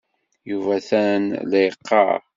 [0.49, 2.19] Yuba atan la yeqqar.